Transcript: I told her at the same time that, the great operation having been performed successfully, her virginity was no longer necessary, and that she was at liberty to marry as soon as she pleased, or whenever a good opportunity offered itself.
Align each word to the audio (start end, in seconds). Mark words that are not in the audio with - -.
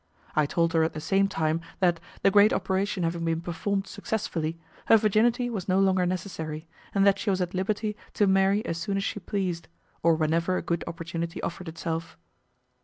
I 0.35 0.47
told 0.47 0.73
her 0.73 0.81
at 0.81 0.93
the 0.93 0.99
same 0.99 1.27
time 1.27 1.61
that, 1.79 1.99
the 2.23 2.31
great 2.31 2.51
operation 2.51 3.03
having 3.03 3.23
been 3.23 3.39
performed 3.39 3.85
successfully, 3.85 4.57
her 4.87 4.97
virginity 4.97 5.47
was 5.47 5.69
no 5.69 5.79
longer 5.79 6.07
necessary, 6.07 6.65
and 6.95 7.05
that 7.05 7.19
she 7.19 7.29
was 7.29 7.39
at 7.39 7.53
liberty 7.53 7.95
to 8.15 8.25
marry 8.25 8.65
as 8.65 8.79
soon 8.79 8.97
as 8.97 9.03
she 9.03 9.19
pleased, 9.19 9.67
or 10.01 10.15
whenever 10.15 10.57
a 10.57 10.63
good 10.63 10.83
opportunity 10.87 11.39
offered 11.43 11.67
itself. 11.69 12.17